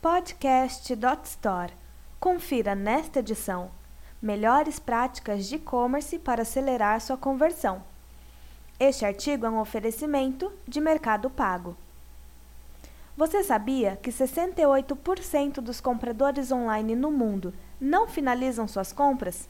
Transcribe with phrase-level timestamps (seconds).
[0.00, 1.72] Podcast.store.
[2.20, 3.68] Confira nesta edição
[4.22, 7.82] melhores práticas de e-commerce para acelerar sua conversão.
[8.78, 11.76] Este artigo é um oferecimento de Mercado Pago.
[13.16, 19.48] Você sabia que 68% dos compradores online no mundo não finalizam suas compras?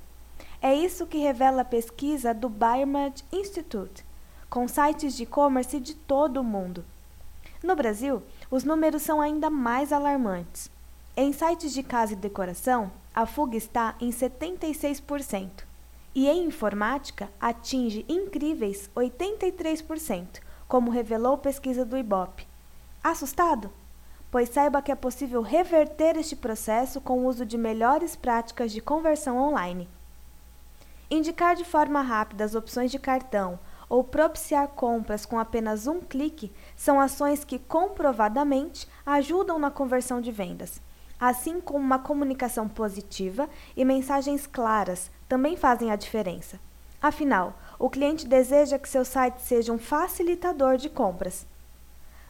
[0.62, 4.02] É isso que revela a pesquisa do Buyermad Institute,
[4.48, 6.86] com sites de e-commerce de todo o mundo.
[7.62, 10.70] No Brasil, os números são ainda mais alarmantes.
[11.16, 15.64] Em sites de casa e decoração, a fuga está em 76%,
[16.14, 22.46] e em informática atinge incríveis 83%, como revelou pesquisa do Ibope.
[23.02, 23.70] Assustado?
[24.30, 28.80] Pois saiba que é possível reverter este processo com o uso de melhores práticas de
[28.80, 29.88] conversão online.
[31.10, 36.52] Indicar de forma rápida as opções de cartão ou propiciar compras com apenas um clique
[36.76, 40.80] são ações que comprovadamente ajudam na conversão de vendas.
[41.20, 46.60] Assim como uma comunicação positiva e mensagens claras também fazem a diferença.
[47.00, 51.46] Afinal, o cliente deseja que seu site seja um facilitador de compras.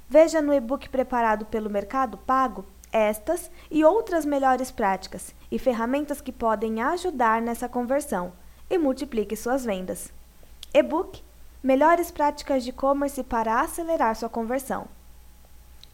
[0.09, 6.33] Veja no e-book preparado pelo Mercado Pago estas e outras melhores práticas e ferramentas que
[6.33, 8.33] podem ajudar nessa conversão
[8.71, 10.11] e multiplique suas vendas.
[10.73, 11.23] E-book
[11.63, 14.87] Melhores práticas de e-commerce para acelerar sua conversão.